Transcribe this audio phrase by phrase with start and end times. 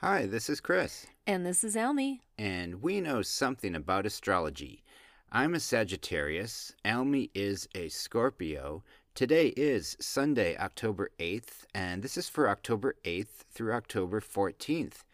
[0.00, 2.22] Hi, this is Chris, And this is Almie.
[2.38, 4.82] and we know something about astrology.
[5.30, 8.82] I'm a Sagittarius, Almie is a Scorpio.
[9.14, 15.04] Today is Sunday, October 8th, and this is for October 8th through October 14th.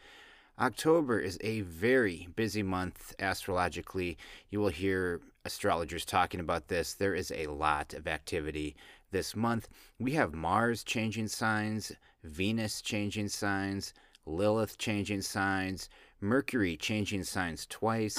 [0.59, 4.17] October is a very busy month astrologically.
[4.51, 6.95] You will hear astrologers talking about this.
[6.95, 8.77] There is a lot of activity
[9.11, 9.69] this month.
[9.99, 11.93] We have Mars changing signs,
[12.25, 13.93] Venus changing signs,
[14.27, 15.89] Lilith changing signs,
[16.21, 18.19] Mercury changing signs twice,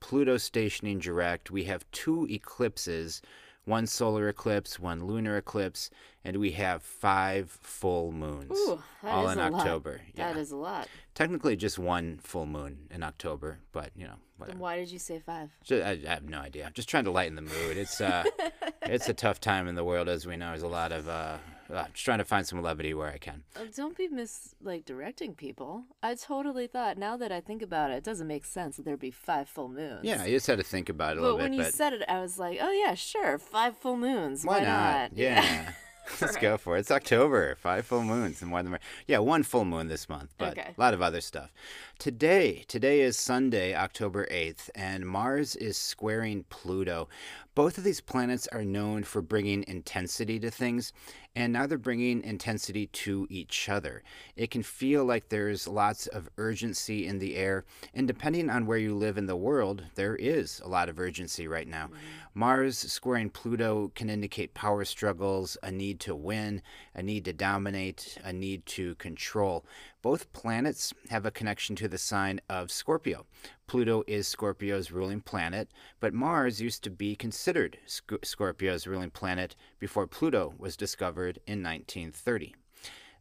[0.00, 1.50] Pluto stationing direct.
[1.50, 3.22] We have two eclipses
[3.68, 5.90] one solar eclipse, one lunar eclipse,
[6.24, 8.50] and we have five full moons.
[8.50, 9.60] Ooh, that all is in a lot.
[9.60, 10.00] October.
[10.14, 10.40] That yeah.
[10.40, 10.88] is a lot.
[11.14, 14.54] Technically, just one full moon in October, but you know, whatever.
[14.54, 15.50] Then why did you say five?
[15.64, 16.64] Ju- I, I have no idea.
[16.64, 17.76] I'm just trying to lighten the mood.
[17.76, 18.24] It's uh,
[18.82, 20.48] it's a tough time in the world, as we know.
[20.48, 21.36] There's a lot of uh,
[21.72, 23.42] uh, just trying to find some levity where I can.
[23.56, 25.84] Uh, don't be mis like directing people.
[26.02, 26.96] I totally thought.
[26.98, 29.68] Now that I think about it, it doesn't make sense that there'd be five full
[29.68, 30.00] moons.
[30.04, 31.42] Yeah, you just had to think about it a But little bit.
[31.44, 34.44] But when you but said it, I was like, oh yeah, sure, five full moons.
[34.44, 35.12] why, Why, not?
[35.16, 35.72] Yeah.
[36.22, 36.80] Let's go for it.
[36.80, 40.52] It's October, five full moons, and more than yeah, one full moon this month, but
[40.58, 40.72] Okay.
[40.74, 41.52] a lot of other stuff.
[41.98, 47.08] Today, today is Sunday, October eighth, and Mars is squaring Pluto.
[47.56, 50.92] Both of these planets are known for bringing intensity to things,
[51.34, 54.04] and now they're bringing intensity to each other.
[54.36, 58.78] It can feel like there's lots of urgency in the air, and depending on where
[58.78, 61.90] you live in the world, there is a lot of urgency right now.
[62.32, 66.62] Mars squaring Pluto can indicate power struggles, a need to win,
[66.94, 69.66] a need to dominate, a need to control.
[70.00, 73.26] Both planets have a connection to the sign of Scorpio.
[73.66, 79.56] Pluto is Scorpio's ruling planet, but Mars used to be considered Sc- Scorpio's ruling planet
[79.80, 82.54] before Pluto was discovered in 1930.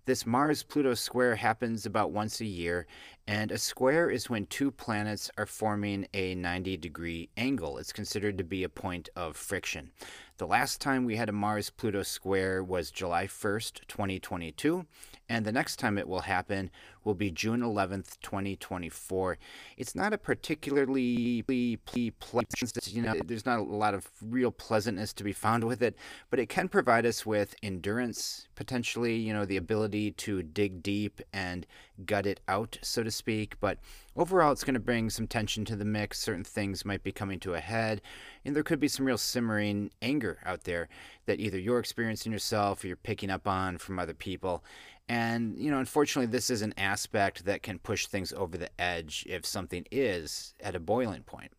[0.08, 2.88] This Mars Pluto square happens about once a year,
[3.28, 7.78] and a square is when two planets are forming a 90 degree angle.
[7.78, 9.92] It's considered to be a point of friction.
[10.38, 14.86] The last time we had a Mars Pluto square was July 1st, 2022,
[15.30, 16.70] and the next time it will happen
[17.04, 19.38] will be June 11th, 2024.
[19.78, 24.52] It's not a particularly ple- ple- pleasant, you know, there's not a lot of real
[24.52, 25.96] pleasantness to be found with it,
[26.30, 31.22] but it can provide us with endurance, potentially, you know, the ability to dig deep
[31.32, 31.66] and
[32.06, 33.60] gut it out, so to speak.
[33.60, 33.80] But
[34.16, 36.20] overall, it's going to bring some tension to the mix.
[36.20, 38.02] Certain things might be coming to a head,
[38.46, 40.90] and there could be some real simmering anger out there
[41.26, 44.64] that either you're experiencing yourself or you're picking up on from other people.
[45.10, 49.26] And, you know, unfortunately, this is an aspect that can push things over the edge
[49.28, 51.52] if something is at a boiling point.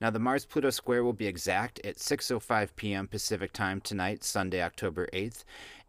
[0.00, 3.08] Now, the Mars Pluto square will be exact at 6:05 p.m.
[3.08, 5.42] Pacific time tonight, Sunday, October 8th,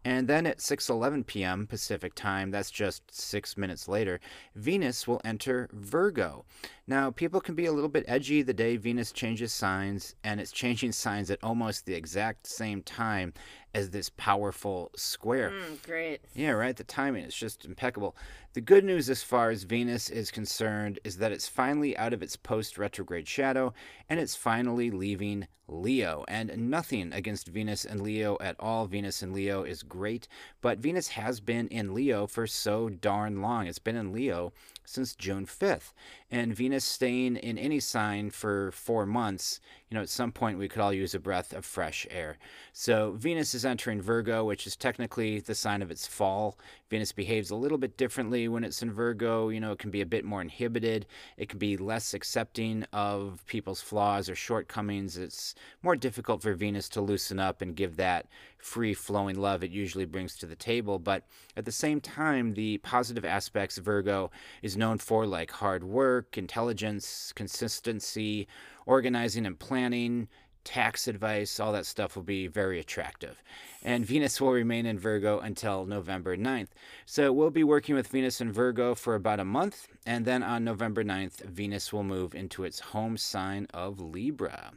[0.04, 1.66] and then at 6:11 p.m.
[1.68, 4.18] Pacific time, that's just 6 minutes later,
[4.56, 6.44] Venus will enter Virgo.
[6.88, 10.50] Now, people can be a little bit edgy the day Venus changes signs, and it's
[10.50, 13.32] changing signs at almost the exact same time
[13.74, 15.50] as this powerful square.
[15.50, 16.20] Mm, great.
[16.34, 16.76] Yeah, right.
[16.76, 18.16] The timing is just impeccable.
[18.52, 22.22] The good news, as far as Venus is concerned, is that it's finally out of
[22.22, 23.72] its post retrograde shadow
[24.08, 26.24] and it's finally leaving Leo.
[26.26, 28.86] And nothing against Venus and Leo at all.
[28.86, 30.26] Venus and Leo is great,
[30.60, 33.68] but Venus has been in Leo for so darn long.
[33.68, 34.52] It's been in Leo
[34.90, 35.92] since June 5th.
[36.30, 40.68] And Venus staying in any sign for four months, you know, at some point we
[40.68, 42.38] could all use a breath of fresh air.
[42.72, 46.58] So Venus is entering Virgo, which is technically the sign of its fall.
[46.90, 49.48] Venus behaves a little bit differently when it's in Virgo.
[49.48, 51.06] You know, it can be a bit more inhibited.
[51.36, 55.16] It can be less accepting of people's flaws or shortcomings.
[55.16, 58.26] It's more difficult for Venus to loosen up and give that
[58.58, 60.98] free flowing love it usually brings to the table.
[60.98, 61.24] But
[61.56, 67.32] at the same time, the positive aspects Virgo is known for, like hard work, intelligence,
[67.36, 68.48] consistency,
[68.84, 70.26] organizing and planning,
[70.64, 73.42] tax advice, all that stuff will be very attractive.
[73.82, 76.68] And Venus will remain in Virgo until November 9th.
[77.06, 80.64] So we'll be working with Venus in Virgo for about a month, and then on
[80.64, 84.72] November 9th, Venus will move into its home sign of Libra.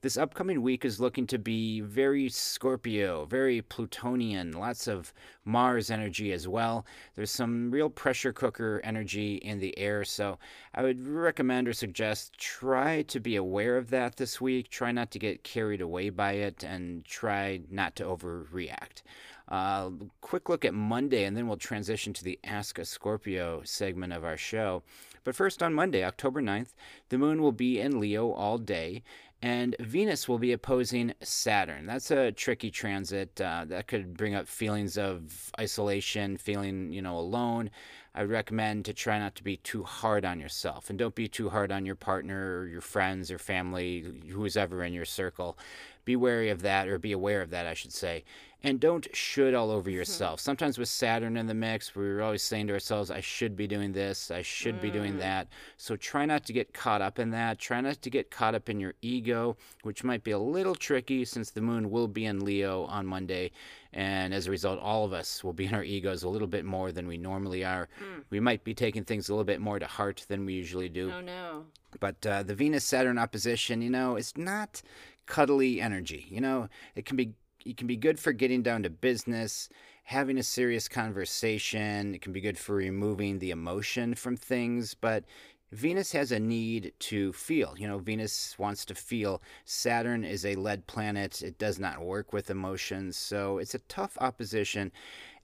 [0.00, 5.12] This upcoming week is looking to be very Scorpio, very Plutonian, lots of
[5.44, 6.86] Mars energy as well.
[7.16, 10.38] There's some real pressure cooker energy in the air, so
[10.72, 14.68] I would recommend or suggest try to be aware of that this week.
[14.68, 19.02] Try not to get carried away by it and try not to overreact.
[19.48, 19.90] Uh,
[20.20, 24.22] quick look at Monday, and then we'll transition to the Ask a Scorpio segment of
[24.22, 24.82] our show.
[25.24, 26.74] But first, on Monday, October 9th,
[27.08, 29.02] the moon will be in Leo all day,
[29.40, 31.86] and Venus will be opposing Saturn.
[31.86, 33.40] That's a tricky transit.
[33.40, 37.70] Uh, that could bring up feelings of isolation, feeling, you know, alone.
[38.14, 41.50] I recommend to try not to be too hard on yourself and don't be too
[41.50, 45.56] hard on your partner or your friends or family, who's ever in your circle.
[46.08, 48.24] Be wary of that, or be aware of that, I should say.
[48.62, 49.98] And don't should all over mm-hmm.
[49.98, 50.40] yourself.
[50.40, 53.92] Sometimes with Saturn in the mix, we're always saying to ourselves, I should be doing
[53.92, 55.18] this, I should be doing mm.
[55.18, 55.48] that.
[55.76, 57.58] So try not to get caught up in that.
[57.58, 61.26] Try not to get caught up in your ego, which might be a little tricky
[61.26, 63.50] since the moon will be in Leo on Monday.
[63.92, 66.64] And as a result, all of us will be in our egos a little bit
[66.64, 67.90] more than we normally are.
[68.02, 68.24] Mm.
[68.30, 71.12] We might be taking things a little bit more to heart than we usually do.
[71.14, 71.66] Oh no.
[72.00, 74.82] But uh, the Venus Saturn opposition, you know, it's not
[75.28, 76.26] cuddly energy.
[76.28, 77.34] You know, it can be
[77.64, 79.68] it can be good for getting down to business,
[80.04, 82.14] having a serious conversation.
[82.14, 85.24] It can be good for removing the emotion from things, but
[85.70, 87.74] Venus has a need to feel.
[87.76, 89.42] You know, Venus wants to feel.
[89.66, 91.42] Saturn is a lead planet.
[91.42, 93.18] It does not work with emotions.
[93.18, 94.90] So it's a tough opposition.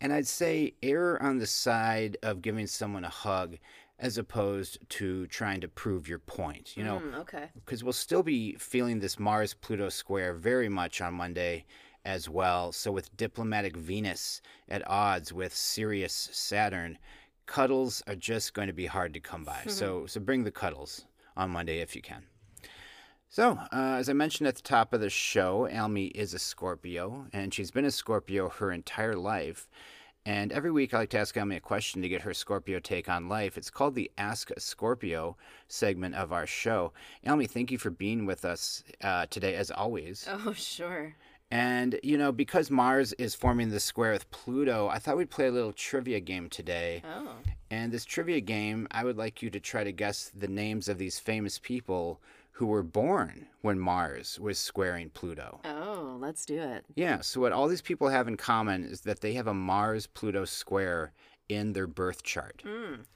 [0.01, 3.59] And I'd say err on the side of giving someone a hug
[3.99, 6.77] as opposed to trying to prove your point.
[6.77, 7.51] You know, Mm, okay.
[7.55, 11.65] because we'll still be feeling this Mars Pluto square very much on Monday
[12.05, 12.73] as well.
[12.73, 16.99] So, with diplomatic Venus at odds with serious Saturn,
[17.47, 19.63] cuddles are just going to be hard to come by.
[19.69, 21.07] so, so bring the cuddles
[21.37, 22.25] on Monday if you can.
[23.29, 27.27] So, uh, as I mentioned at the top of the show, Almie is a Scorpio,
[27.33, 29.69] and she's been a Scorpio her entire life.
[30.27, 33.11] And every week I like to ask Almie a question to get her Scorpio take
[33.11, 33.59] on life.
[33.59, 35.37] It's called the Ask a Scorpio
[35.69, 36.93] segment of our show.
[37.27, 40.29] Almie, thank you for being with us uh, today, as always.
[40.47, 41.15] Oh sure.
[41.51, 45.47] And, you know, because Mars is forming the square with Pluto, I thought we'd play
[45.47, 47.03] a little trivia game today.
[47.07, 47.37] Oh.
[47.71, 50.99] And this trivia game, I would like you to try to guess the names of
[50.99, 52.21] these famous people
[52.55, 55.61] who were born when Mars was squaring Pluto.
[55.65, 56.85] Oh, let's do it.
[56.95, 60.07] Yeah, so what all these people have in common is that they have a Mars
[60.07, 61.13] Pluto square
[61.49, 62.63] in their birth chart.
[62.65, 63.07] Mm.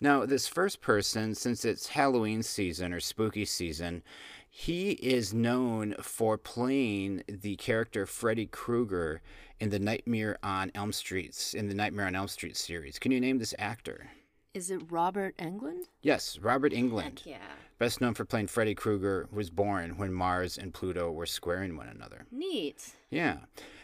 [0.00, 4.02] Now, this first person, since it's Halloween season or spooky season,
[4.50, 9.22] he is known for playing the character Freddy Krueger
[9.60, 12.98] in the Nightmare on Elm Street in the Nightmare on Elm Street series.
[12.98, 14.10] Can you name this actor?
[14.54, 15.86] Is it Robert Englund?
[16.00, 17.26] Yes, Robert Englund.
[17.26, 17.38] Yeah.
[17.80, 21.88] Best known for playing Freddy Krueger, was born when Mars and Pluto were squaring one
[21.88, 22.24] another.
[22.30, 22.94] Neat.
[23.10, 23.38] Yeah.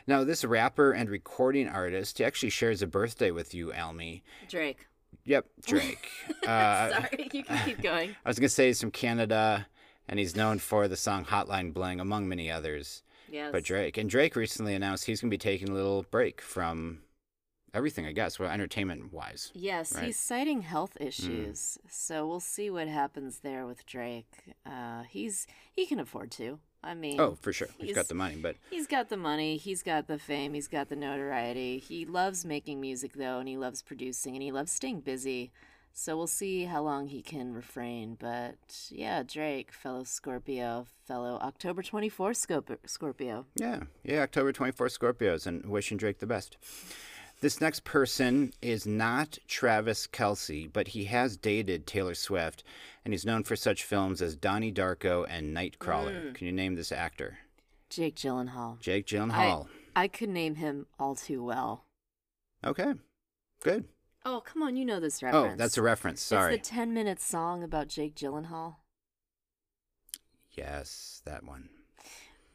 [0.07, 4.23] Now, this rapper and recording artist, he actually shares a birthday with you, Almie.
[4.49, 4.87] Drake.
[5.25, 6.09] Yep, Drake.
[6.47, 8.11] uh, Sorry, you can keep going.
[8.25, 9.67] I was going to say he's from Canada,
[10.09, 13.03] and he's known for the song Hotline Bling, among many others.
[13.29, 13.51] Yes.
[13.51, 13.99] But Drake.
[13.99, 17.01] And Drake recently announced he's going to be taking a little break from
[17.75, 19.51] everything, I guess, well, entertainment wise.
[19.55, 20.03] Yes, right?
[20.03, 20.07] Mm.
[20.07, 24.55] he's citing health issues, so we'll see what happens there with Drake.
[24.67, 26.59] Uh, he's he can afford to.
[26.83, 27.69] I mean, Oh, for sure.
[27.79, 30.89] he's got the money, but he's got the money, he's got the fame, he's got
[30.89, 31.79] the notoriety.
[31.79, 35.53] He loves making music though, and he loves producing, and he loves staying busy.
[35.93, 38.17] So we'll see how long he can refrain.
[38.19, 42.37] But yeah, Drake, fellow Scorpio, fellow October twenty fourth
[42.87, 43.45] Scorpio.
[43.57, 46.57] Yeah, yeah, October 24th Scorpios, and wishing Drake the best.
[47.41, 52.63] This next person is not Travis Kelce, but he has dated Taylor Swift,
[53.03, 56.27] and he's known for such films as Donnie Darko and Nightcrawler.
[56.27, 56.35] Mm.
[56.35, 57.39] Can you name this actor?
[57.89, 58.79] Jake Gyllenhaal.
[58.81, 59.69] Jake Gyllenhaal.
[59.97, 61.87] I could name him all too well.
[62.63, 62.93] Okay,
[63.63, 63.87] good.
[64.27, 65.55] Oh, come on, you know this oh, reference.
[65.55, 66.21] Oh, that's a reference.
[66.21, 66.57] Sorry.
[66.57, 68.77] It's the 10 minute song about Jake Gyllenhaal.
[70.53, 71.71] Yes, that one.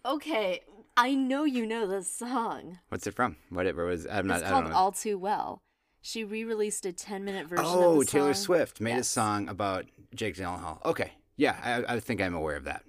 [0.05, 0.61] Okay,
[0.97, 2.79] I know you know this song.
[2.89, 3.35] What's it from?
[3.49, 4.07] Whatever it was.
[4.07, 4.37] I'm not.
[4.37, 4.77] it's I called don't know.
[4.77, 5.61] All Too Well.
[6.01, 8.35] She re released a 10 minute version oh, Taylor.
[8.35, 10.85] Swift made a song about Jake Gyllenhaal.
[10.85, 12.83] Okay, yeah, I, I think I'm aware of that.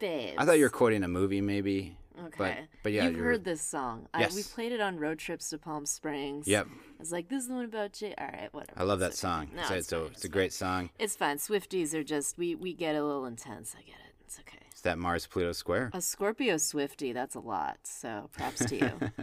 [0.00, 0.34] Babes.
[0.36, 1.96] I thought you were quoting a movie, maybe.
[2.18, 2.34] Okay.
[2.36, 4.08] But but yeah, You've you're- heard this song.
[4.12, 6.48] I, we played it on road trips to Palm Springs.
[6.48, 8.14] Yep, I was like, this is the one about Jake.
[8.18, 8.80] All right, whatever.
[8.80, 9.32] I love that It's okay.
[9.32, 9.50] song.
[9.54, 10.32] No, it's, it's, it's, a, fine, it's a fine.
[10.32, 10.90] great song.
[10.98, 11.36] It's fine.
[11.38, 13.76] Swifties are just, we, we get a little intense.
[13.78, 14.14] I get it.
[14.24, 14.58] It's okay.
[14.78, 15.90] It's that Mars Pluto square.
[15.92, 17.78] A Scorpio Swifty, that's a lot.
[17.82, 18.92] So props to you.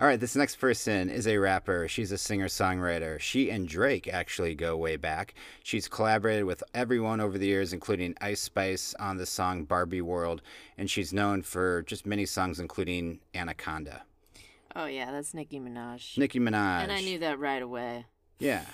[0.00, 1.86] All right, this next person is a rapper.
[1.86, 3.20] She's a singer songwriter.
[3.20, 5.34] She and Drake actually go way back.
[5.62, 10.42] She's collaborated with everyone over the years, including Ice Spice on the song Barbie World,
[10.76, 14.02] and she's known for just many songs, including Anaconda.
[14.74, 16.18] oh, yeah, that's Nicki Minaj.
[16.18, 16.82] Nicki Minaj.
[16.82, 18.06] And I knew that right away.
[18.40, 18.64] Yeah.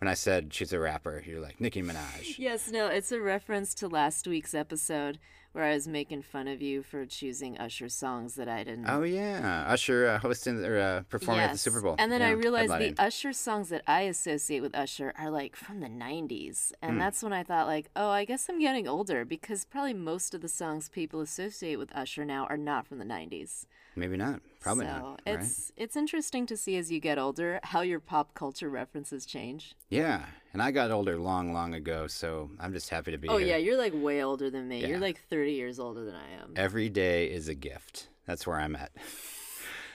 [0.00, 2.38] When I said she's a rapper, you're like, Nicki Minaj.
[2.38, 5.18] Yes, no, it's a reference to last week's episode
[5.56, 8.86] where I was making fun of you for choosing Usher songs that I didn't.
[8.90, 11.96] Oh yeah, Usher uh, hosting or uh, performing at the Super Bowl.
[11.98, 12.94] And then I realized the.
[12.98, 16.72] Usher songs that I associate with Usher are like from the 90s.
[16.82, 16.98] And Hmm.
[16.98, 20.42] that's when I thought like, oh, I guess I'm getting older because probably most of
[20.42, 23.66] the songs people associate with Usher now are not from the 90s.
[23.96, 25.20] maybe not, probably so not.
[25.26, 25.40] Right?
[25.40, 29.74] it's it's interesting to see as you get older how your pop culture references change.
[29.88, 33.34] Yeah, and I got older long, long ago, so I'm just happy to be here.
[33.34, 33.48] Oh here.
[33.48, 34.80] yeah, you're like way older than me.
[34.80, 34.88] Yeah.
[34.88, 36.54] You're like 30 years older than I am.
[36.56, 38.08] Every day is a gift.
[38.26, 38.92] That's where I'm at.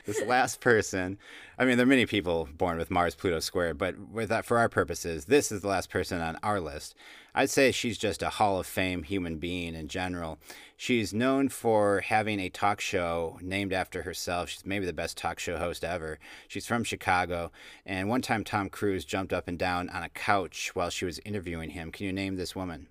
[0.05, 1.17] this last person,
[1.57, 4.57] I mean, there are many people born with Mars Pluto square, but with that, for
[4.57, 6.95] our purposes, this is the last person on our list.
[7.33, 10.39] I'd say she's just a Hall of Fame human being in general.
[10.75, 14.49] She's known for having a talk show named after herself.
[14.49, 16.19] She's maybe the best talk show host ever.
[16.47, 17.51] She's from Chicago,
[17.85, 21.19] and one time Tom Cruise jumped up and down on a couch while she was
[21.19, 21.91] interviewing him.
[21.91, 22.87] Can you name this woman?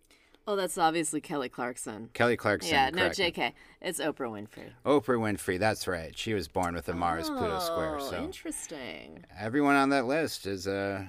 [0.46, 2.10] Oh, that's obviously Kelly Clarkson.
[2.12, 2.72] Kelly Clarkson.
[2.72, 3.18] Yeah, no, correct.
[3.18, 3.52] JK.
[3.80, 4.70] It's Oprah Winfrey.
[4.84, 6.16] Oprah Winfrey, that's right.
[6.18, 7.98] She was born with a Mars Pluto square.
[8.00, 9.24] Oh, So interesting.
[9.38, 11.04] everyone on that list is uh,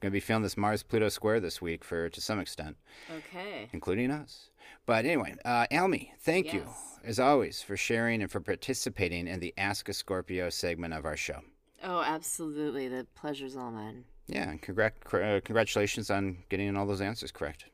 [0.00, 2.76] going to be feeling this Mars Pluto square this week for to some extent,
[3.16, 3.68] Okay.
[3.72, 4.50] including us.
[4.84, 6.64] But anyway, uh, Almie, thank you
[7.04, 11.16] as always for sharing and for participating in the Ask a Scorpio segment of our
[11.16, 11.40] show.
[11.82, 12.86] Oh, absolutely.
[12.88, 14.04] The pleasure's all mine.
[14.28, 17.66] Yeah, and congrat- uh, congratulations on getting all those answers correct.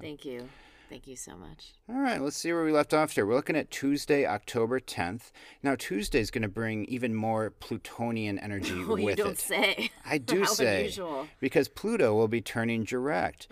[0.00, 0.48] Thank you.
[0.88, 1.72] Thank you so much.
[1.88, 3.26] All right, let's see where we left off here.
[3.26, 5.32] We're looking at Tuesday, October 10th.
[5.60, 9.38] Now, Tuesday is going to bring even more Plutonian energy Oh, with you don't it.
[9.40, 9.90] say.
[10.04, 11.26] I do How say unusual.
[11.40, 13.48] because Pluto will be turning direct.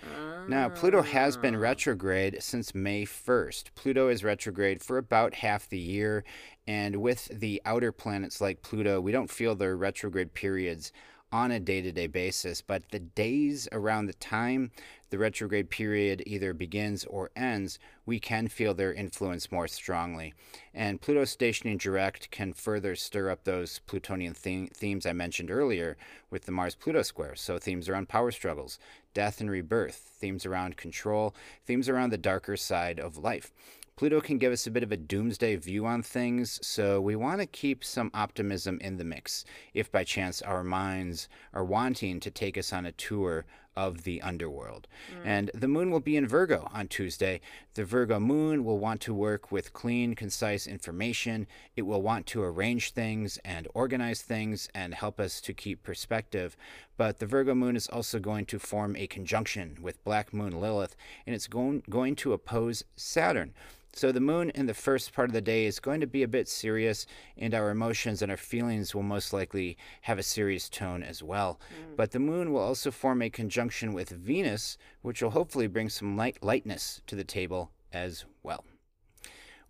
[0.47, 1.59] Now, Pluto has been Ah.
[1.59, 3.75] retrograde since May 1st.
[3.75, 6.23] Pluto is retrograde for about half the year,
[6.69, 10.93] and with the outer planets like Pluto, we don't feel their retrograde periods
[11.35, 14.71] on a day to day basis, but the days around the time
[15.11, 20.33] the retrograde period either begins or ends, we can feel their influence more strongly.
[20.73, 25.97] And Pluto stationing direct can further stir up those Plutonian theme- themes I mentioned earlier
[26.31, 27.35] with the Mars Pluto square.
[27.35, 28.79] So, themes around power struggles,
[29.13, 31.35] death and rebirth, themes around control,
[31.67, 33.51] themes around the darker side of life.
[33.97, 37.41] Pluto can give us a bit of a doomsday view on things, so we want
[37.41, 42.29] to keep some optimism in the mix if by chance our minds are wanting to
[42.29, 44.87] take us on a tour of the underworld.
[45.11, 45.27] Mm.
[45.27, 47.41] And the moon will be in Virgo on Tuesday.
[47.75, 51.47] The Virgo moon will want to work with clean, concise information.
[51.77, 56.57] It will want to arrange things and organize things and help us to keep perspective.
[56.97, 60.97] But the Virgo moon is also going to form a conjunction with Black Moon Lilith,
[61.27, 63.53] and it's going, going to oppose Saturn.
[63.97, 66.29] So the moon in the first part of the day is going to be a
[66.29, 67.07] bit serious,
[67.39, 71.61] and our emotions and our feelings will most likely have a serious tone as well.
[71.71, 71.97] Mm.
[71.97, 76.17] But the moon will also form a conjunction with Venus, which will hopefully bring some
[76.17, 78.65] light lightness to the table as well.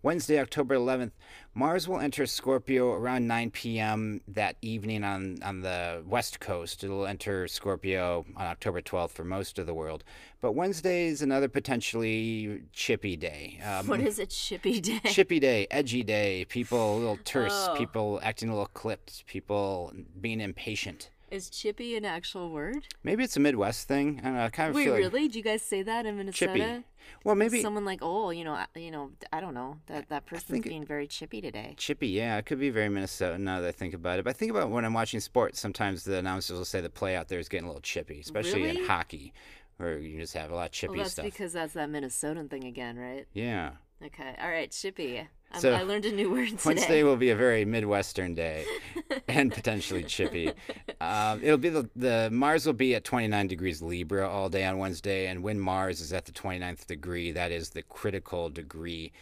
[0.01, 1.13] Wednesday, October 11th,
[1.55, 4.21] Mars will enter Scorpio around 9 p.m.
[4.27, 6.83] that evening on, on the west coast.
[6.83, 10.03] It'll enter Scorpio on October 12th for most of the world.
[10.41, 13.59] But Wednesday is another potentially chippy day.
[13.65, 14.99] Um, What is it, Chippy Day?
[15.05, 17.75] chippy day, edgy day, people a little terse, Oh.
[17.75, 21.09] people acting a little clipped, people being impatient.
[21.31, 22.87] Is Chippy an actual word?
[23.03, 24.19] Maybe it's a Midwest thing.
[24.21, 24.43] I don't know.
[24.45, 25.27] I kind of Wait, feel like really?
[25.27, 26.53] Do you guys say that in Minnesota?
[26.53, 26.83] chippy.
[27.23, 29.79] Well, maybe Someone like, oh, you know, I- you know, I don't know.
[29.87, 31.73] That that person's it- being very chippy today.
[31.77, 34.23] Chippy, yeah, it could be very Minnesota now that I think about it.
[34.23, 37.15] But I think about when I'm watching sports, sometimes the announcers will say the play
[37.15, 39.33] out there is getting a little chippy, especially in hockey,
[39.77, 41.25] where you just have a lot of chippy Well, that's stuff.
[41.25, 43.25] because that's that Minnesotan thing again, right?
[43.33, 43.71] Yeah.
[44.03, 44.35] Okay.
[44.41, 45.27] All right, Chippy.
[45.59, 46.61] So, I learned a new word today.
[46.65, 48.65] Wednesday will be a very Midwestern day
[49.27, 50.51] and potentially chippy.
[50.99, 54.77] Um, it'll be the, the Mars will be at 29 degrees Libra all day on
[54.79, 59.13] Wednesday, and when Mars is at the 29th degree, that is the critical degree.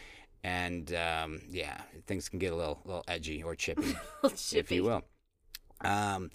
[0.44, 3.96] And um, yeah, things can get a little, little edgy or chippy.
[4.24, 4.76] if chippy.
[4.76, 5.04] you will.
[5.82, 6.32] Um,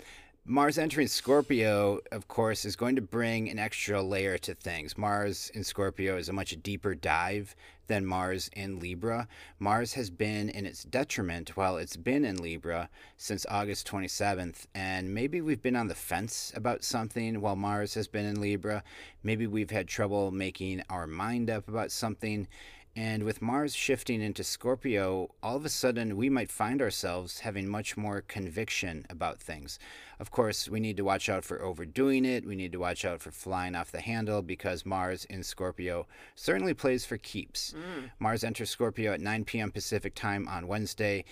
[0.50, 4.96] Mars entering Scorpio, of course, is going to bring an extra layer to things.
[4.96, 7.54] Mars in Scorpio is a much deeper dive
[7.86, 9.28] than Mars in Libra.
[9.58, 12.88] Mars has been in its detriment while it's been in Libra
[13.18, 18.08] since August 27th, and maybe we've been on the fence about something while Mars has
[18.08, 18.82] been in Libra.
[19.22, 22.48] Maybe we've had trouble making our mind up about something.
[22.98, 27.68] And with Mars shifting into Scorpio, all of a sudden we might find ourselves having
[27.68, 29.78] much more conviction about things.
[30.18, 32.44] Of course, we need to watch out for overdoing it.
[32.44, 36.74] We need to watch out for flying off the handle because Mars in Scorpio certainly
[36.74, 37.72] plays for keeps.
[37.72, 38.10] Mm.
[38.18, 39.70] Mars enters Scorpio at 9 p.m.
[39.70, 41.24] Pacific time on Wednesday.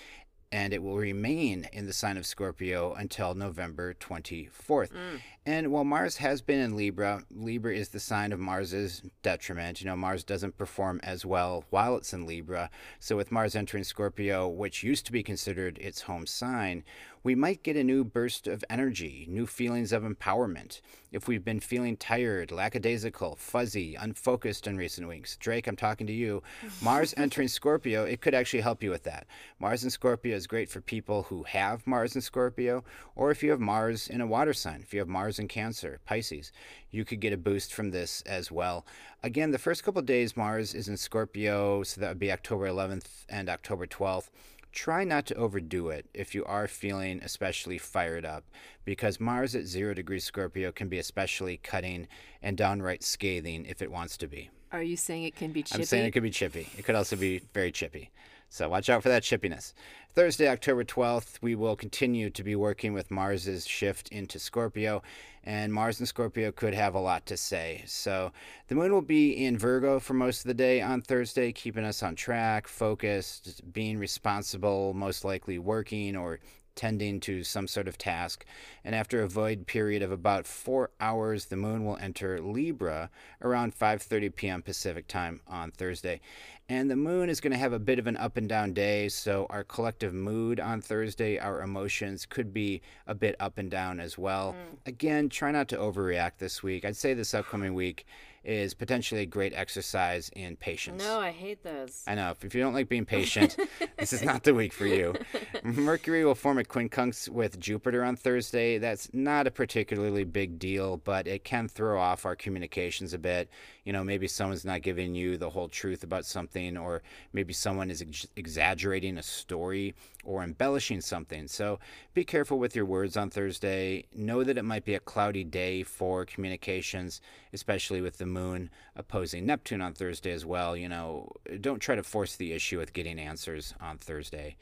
[0.56, 4.88] And it will remain in the sign of Scorpio until November 24th.
[4.90, 5.20] Mm.
[5.44, 9.82] And while Mars has been in Libra, Libra is the sign of Mars's detriment.
[9.82, 12.70] You know, Mars doesn't perform as well while it's in Libra.
[12.98, 16.84] So with Mars entering Scorpio, which used to be considered its home sign,
[17.26, 20.80] we might get a new burst of energy, new feelings of empowerment.
[21.10, 26.12] If we've been feeling tired, lackadaisical, fuzzy, unfocused in recent weeks, Drake, I'm talking to
[26.12, 26.44] you.
[26.80, 29.26] Mars entering Scorpio, it could actually help you with that.
[29.58, 32.84] Mars in Scorpio is great for people who have Mars in Scorpio,
[33.16, 35.98] or if you have Mars in a water sign, if you have Mars in Cancer,
[36.04, 36.52] Pisces,
[36.92, 38.86] you could get a boost from this as well.
[39.24, 43.24] Again, the first couple days, Mars is in Scorpio, so that would be October 11th
[43.28, 44.28] and October 12th
[44.76, 48.44] try not to overdo it if you are feeling especially fired up,
[48.84, 52.06] because Mars at zero degrees Scorpio can be especially cutting
[52.42, 54.50] and downright scathing if it wants to be.
[54.70, 55.80] Are you saying it can be chippy?
[55.80, 56.68] I'm saying it could be chippy.
[56.76, 58.10] It could also be very chippy.
[58.48, 59.72] So watch out for that chippiness.
[60.14, 65.02] Thursday, October 12th, we will continue to be working with Mars's shift into Scorpio,
[65.44, 67.82] and Mars and Scorpio could have a lot to say.
[67.86, 68.32] So
[68.68, 72.02] the moon will be in Virgo for most of the day on Thursday, keeping us
[72.02, 76.40] on track, focused, being responsible, most likely working or
[76.76, 78.44] tending to some sort of task.
[78.84, 83.10] And after a void period of about 4 hours, the moon will enter Libra
[83.42, 84.62] around 5:30 p.m.
[84.62, 86.20] Pacific time on Thursday.
[86.68, 89.08] And the moon is going to have a bit of an up and down day,
[89.08, 94.00] so our collective mood on Thursday, our emotions could be a bit up and down
[94.00, 94.52] as well.
[94.52, 94.78] Mm.
[94.86, 96.84] Again, try not to overreact this week.
[96.84, 98.04] I'd say this upcoming week
[98.46, 101.02] is potentially a great exercise in patience.
[101.02, 102.04] No, I hate those.
[102.06, 102.32] I know.
[102.40, 103.56] If you don't like being patient,
[103.98, 105.14] this is not the week for you.
[105.64, 108.78] Mercury will form a quincunx with Jupiter on Thursday.
[108.78, 113.50] That's not a particularly big deal, but it can throw off our communications a bit.
[113.84, 117.90] You know, maybe someone's not giving you the whole truth about something, or maybe someone
[117.90, 121.48] is ex- exaggerating a story or embellishing something.
[121.48, 121.78] So
[122.14, 124.04] be careful with your words on Thursday.
[124.14, 127.20] Know that it might be a cloudy day for communications,
[127.52, 130.76] especially with the moon opposing Neptune on Thursday as well.
[130.76, 134.56] You know, don't try to force the issue with getting answers on Thursday.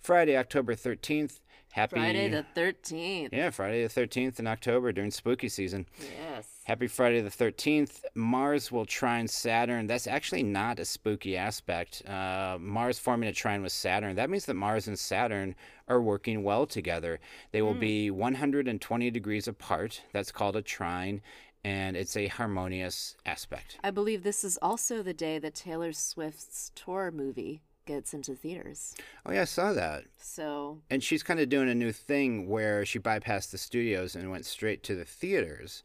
[0.00, 1.40] Friday, October 13th.
[1.72, 3.28] Happy Friday the 13th.
[3.32, 5.84] Yeah, Friday the 13th in October during spooky season.
[6.00, 6.46] Yes.
[6.64, 8.02] Happy Friday the 13th.
[8.14, 9.86] Mars will trine Saturn.
[9.86, 12.02] That's actually not a spooky aspect.
[12.08, 14.16] Uh, Mars forming a trine with Saturn.
[14.16, 15.54] That means that Mars and Saturn
[15.86, 17.20] are working well together.
[17.52, 20.02] They will be 120 degrees apart.
[20.12, 21.20] That's called a trine,
[21.66, 23.76] and it's a harmonious aspect.
[23.82, 28.94] I believe this is also the day that Taylor Swift's tour movie gets into theaters.
[29.24, 30.04] Oh, yeah, I saw that.
[30.16, 34.30] So, And she's kind of doing a new thing where she bypassed the studios and
[34.30, 35.82] went straight to the theaters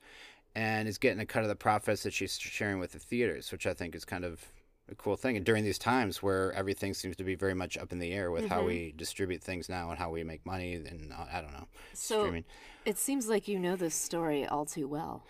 [0.54, 3.66] and is getting a cut of the profits that she's sharing with the theaters, which
[3.66, 4.52] I think is kind of
[4.88, 5.36] a cool thing.
[5.36, 8.30] And during these times where everything seems to be very much up in the air
[8.30, 11.54] with how we distribute things now and how we make money and uh, I don't
[11.54, 12.46] know, so streaming.
[12.86, 15.24] it seems like you know this story all too well.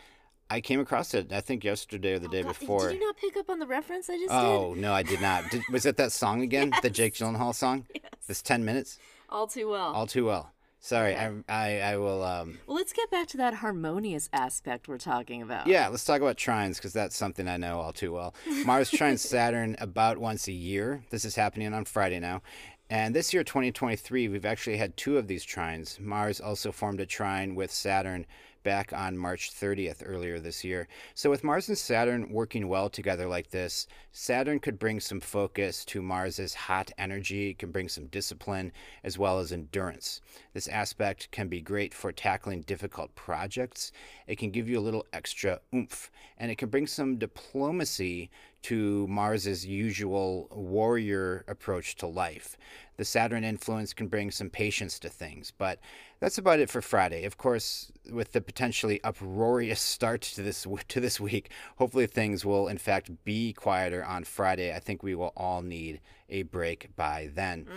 [0.52, 2.90] I came across it, I think yesterday or the day God, before.
[2.90, 4.82] Did you not pick up on the reference I just Oh, did?
[4.82, 5.50] no, I did not.
[5.50, 6.72] Did, was it that song again?
[6.82, 7.86] The Jake Gyllenhaal song?
[7.96, 8.28] Yes.
[8.28, 9.00] This 10 minutes?
[9.30, 9.94] All too well.
[9.94, 10.52] All too well.
[10.80, 11.32] Sorry, Okay.
[11.48, 12.24] I, I, I will.
[12.24, 15.68] Um, well, let's get back to that harmonious aspect we're talking about.
[15.68, 18.34] Yeah, let's talk about trines because that's something I know all too well.
[18.66, 21.04] Mars trines Saturn about once a year.
[21.12, 22.42] This is happening on Friday now.
[22.90, 26.00] And this year, 2023, we've actually had two of these trines.
[26.00, 28.26] Mars also formed a trine with Saturn
[28.64, 30.88] back on March 30th earlier this year.
[31.14, 35.86] So, with Mars and Saturn working well together like this, Saturn could bring some focus
[35.86, 38.72] to Mars's hot energy, can bring some discipline
[39.04, 40.22] as well as endurance.
[40.54, 43.92] This aspect can be great for tackling difficult projects.
[44.28, 48.30] It can give you a little extra oomph, and it can bring some diplomacy
[48.64, 52.58] to Mars's usual warrior approach to life.
[52.98, 55.80] The Saturn influence can bring some patience to things, but
[56.20, 57.26] that's about it for Friday.
[57.26, 62.68] Of course, with the potentially uproarious start to this to this week, hopefully things will
[62.68, 64.76] in fact be quieter on Friday.
[64.76, 66.00] I think we will all need
[66.32, 67.68] a break by then.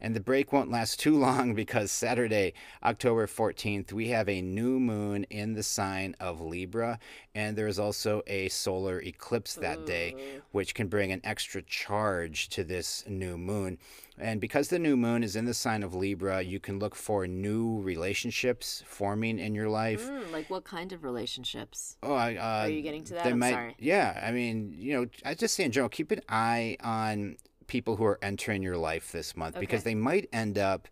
[0.00, 4.78] And the break won't last too long because Saturday, October 14th, we have a new
[4.78, 6.98] moon in the sign of Libra,
[7.34, 12.48] and there is also a solar eclipse that day, which can bring an extra charge
[12.50, 13.78] to this new moon.
[14.18, 17.26] And because the new moon is in the sign of Libra, you can look for
[17.26, 20.08] new relationships forming in your life.
[20.08, 21.96] Mm, like what kind of relationships?
[22.02, 23.36] Oh, I, uh, Are you getting to that?
[23.36, 23.76] might, sorry.
[23.78, 27.36] Yeah, I mean, you know, I just say in general, keep an eye on
[27.72, 30.88] people who are entering your life this month because they might end up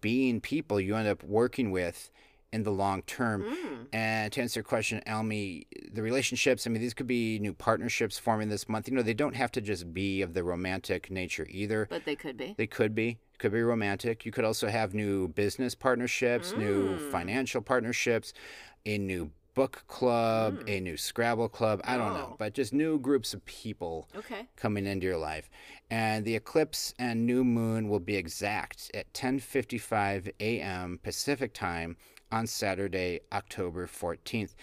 [0.00, 2.10] being people you end up working with
[2.52, 3.44] in the long term.
[3.44, 3.86] Mm.
[3.92, 8.18] And to answer your question, Almie, the relationships, I mean, these could be new partnerships
[8.18, 8.88] forming this month.
[8.88, 11.86] You know, they don't have to just be of the romantic nature either.
[11.88, 12.56] But they could be.
[12.58, 13.18] They could be.
[13.38, 14.26] Could be romantic.
[14.26, 17.10] You could also have new business partnerships, new Mm.
[17.12, 18.32] financial partnerships,
[18.84, 20.68] a new book club, Mm.
[20.68, 21.80] a new Scrabble club.
[21.82, 22.36] I don't know, Oh.
[22.38, 24.46] but just new groups of people Okay.
[24.54, 25.48] coming into your life.
[25.90, 31.00] And the eclipse and new moon will be exact at 10:55 a.m.
[31.02, 31.96] Pacific time
[32.30, 34.54] on Saturday, October 14th.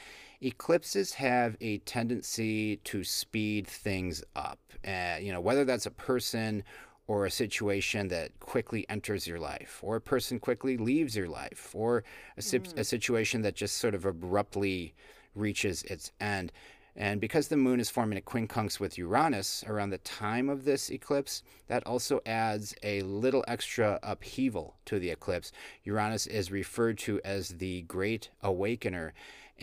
[0.41, 4.59] Eclipses have a tendency to speed things up.
[4.85, 6.63] Uh, you know, whether that's a person
[7.07, 11.71] or a situation that quickly enters your life, or a person quickly leaves your life,
[11.73, 12.03] or
[12.37, 12.79] a, si- mm-hmm.
[12.79, 14.93] a situation that just sort of abruptly
[15.35, 16.51] reaches its end.
[16.95, 20.91] And because the moon is forming a quincunx with Uranus around the time of this
[20.91, 25.51] eclipse, that also adds a little extra upheaval to the eclipse.
[25.83, 29.13] Uranus is referred to as the Great Awakener,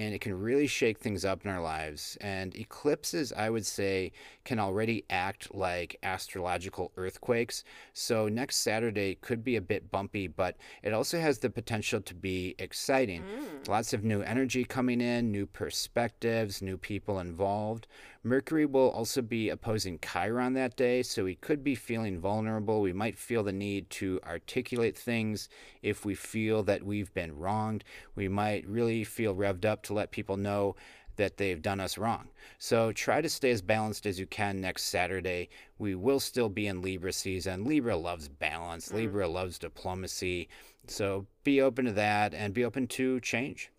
[0.01, 2.17] and it can really shake things up in our lives.
[2.21, 4.13] And eclipses, I would say,
[4.45, 7.65] can already act like astrological earthquakes.
[7.93, 12.15] So next Saturday could be a bit bumpy, but it also has the potential to
[12.15, 13.23] be exciting.
[13.23, 13.69] Mm.
[13.69, 17.87] Lots of new energy coming in, new perspectives, new people involved.
[18.23, 22.83] Mercury will also be opposing Chiron that day, so we could be feeling vulnerable.
[22.83, 25.49] We might feel the need to articulate things
[25.83, 27.83] if we feel that we've been wronged.
[28.15, 30.77] We might really feel revved up to let people know
[31.17, 32.29] that they've done us wrong.
[32.59, 35.49] So try to stay as balanced as you can next Saturday.
[35.79, 37.65] We will still be in Libra season.
[37.65, 38.95] Libra loves balance, Mm.
[38.95, 40.49] Libra loves diplomacy.
[40.87, 43.71] So be open to that and be open to change.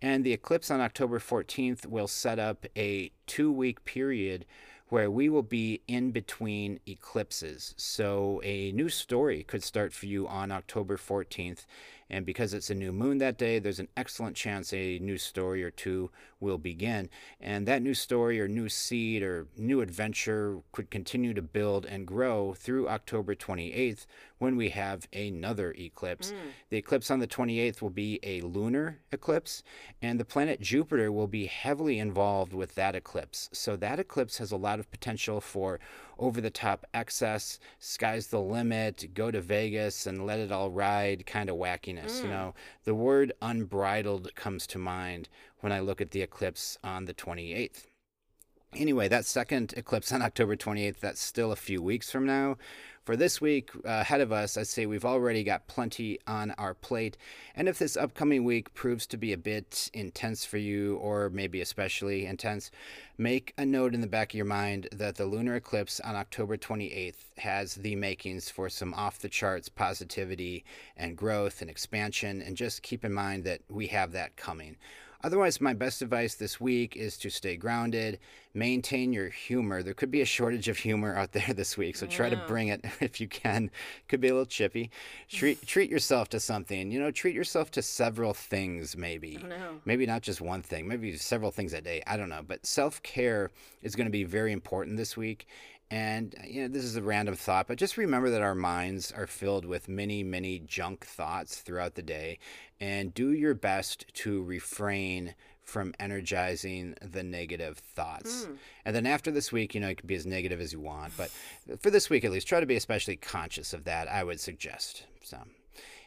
[0.00, 4.44] And the eclipse on October 14th will set up a two week period
[4.88, 7.74] where we will be in between eclipses.
[7.76, 11.66] So a new story could start for you on October 14th.
[12.10, 15.62] And because it's a new moon that day, there's an excellent chance a new story
[15.62, 17.10] or two will begin.
[17.40, 22.06] And that new story or new seed or new adventure could continue to build and
[22.06, 24.06] grow through October 28th
[24.38, 26.30] when we have another eclipse.
[26.30, 26.36] Mm.
[26.70, 29.62] The eclipse on the 28th will be a lunar eclipse,
[30.00, 33.50] and the planet Jupiter will be heavily involved with that eclipse.
[33.52, 35.80] So that eclipse has a lot of potential for
[36.18, 41.26] over the top excess, sky's the limit, go to Vegas and let it all ride
[41.26, 42.22] kind of wackiness.
[42.22, 42.30] You Mm.
[42.30, 42.54] know,
[42.84, 45.28] the word unbridled comes to mind
[45.60, 47.86] when I look at the eclipse on the 28th.
[48.74, 52.56] Anyway, that second eclipse on October 28th, that's still a few weeks from now.
[53.08, 56.74] For this week uh, ahead of us, I'd say we've already got plenty on our
[56.74, 57.16] plate.
[57.56, 61.62] And if this upcoming week proves to be a bit intense for you, or maybe
[61.62, 62.70] especially intense,
[63.16, 66.58] make a note in the back of your mind that the lunar eclipse on October
[66.58, 70.62] 28th has the makings for some off the charts positivity
[70.94, 72.42] and growth and expansion.
[72.42, 74.76] And just keep in mind that we have that coming.
[75.24, 78.20] Otherwise, my best advice this week is to stay grounded,
[78.54, 79.82] maintain your humor.
[79.82, 82.68] There could be a shortage of humor out there this week, so try to bring
[82.68, 83.70] it if you can.
[84.08, 84.90] Could be a little chippy.
[85.28, 86.92] Treat treat yourself to something.
[86.92, 89.38] You know, treat yourself to several things maybe.
[89.84, 92.02] Maybe not just one thing, maybe several things a day.
[92.06, 92.42] I don't know.
[92.46, 93.50] But self care
[93.82, 95.46] is going to be very important this week.
[95.90, 99.26] And, you know, this is a random thought, but just remember that our minds are
[99.26, 102.38] filled with many, many junk thoughts throughout the day.
[102.78, 108.46] And do your best to refrain from energizing the negative thoughts.
[108.46, 108.56] Mm.
[108.86, 111.14] And then after this week, you know, you can be as negative as you want.
[111.16, 111.30] But
[111.80, 115.04] for this week at least, try to be especially conscious of that, I would suggest.
[115.22, 115.38] So.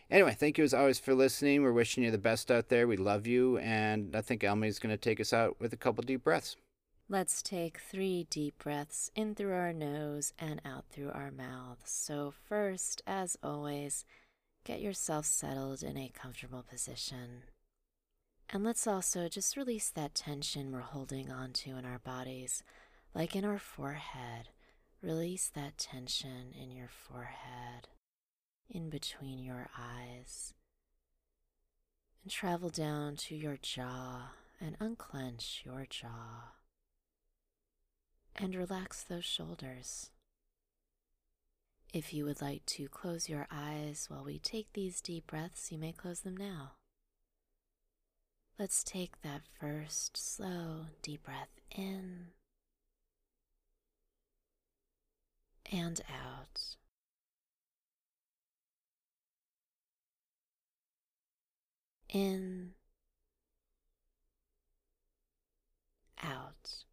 [0.10, 1.64] Anyway, thank you as always for listening.
[1.64, 2.88] We're wishing you the best out there.
[2.88, 3.58] We love you.
[3.60, 6.56] And I think Almie's going to take us out with a couple deep breaths.
[7.12, 11.92] Let's take three deep breaths in through our nose and out through our mouths.
[11.92, 14.06] So, first, as always,
[14.64, 17.44] get yourself settled in a comfortable position.
[18.50, 22.64] And let's also just release that tension we're holding on to in our bodies,
[23.14, 24.48] like in our forehead.
[25.04, 27.90] Release that tension in your forehead,
[28.70, 30.54] in between your eyes,
[32.24, 34.30] and travel down to your jaw
[34.62, 36.54] and unclench your jaw
[38.36, 40.10] and relax those shoulders.
[41.94, 45.78] If you would like to close your eyes while we take these deep breaths, you
[45.78, 46.72] may close them now.
[48.58, 52.28] Let's take that first slow, deep breath in
[55.72, 56.62] and out.
[62.10, 62.72] In,
[66.22, 66.84] out.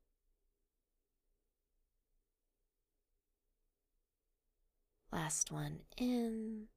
[5.18, 6.68] Last one in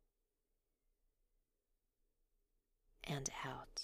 [3.03, 3.83] and out.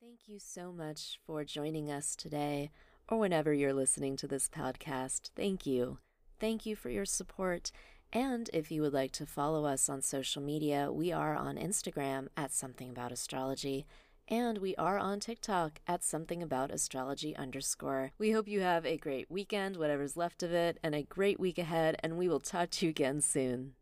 [0.00, 2.72] Thank you so much for joining us today,
[3.08, 5.30] or whenever you're listening to this podcast.
[5.36, 5.98] Thank you.
[6.40, 7.70] Thank you for your support.
[8.12, 12.26] And if you would like to follow us on social media, we are on Instagram
[12.36, 13.86] at Something About Astrology
[14.30, 18.12] and we are on TikTok at something about astrology underscore.
[18.16, 21.58] We hope you have a great weekend, whatever's left of it, and a great week
[21.58, 23.74] ahead, and we will talk to you again soon.